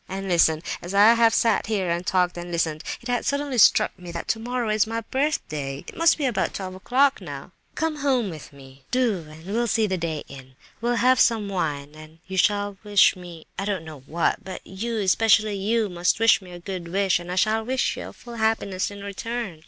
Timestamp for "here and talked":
1.67-2.35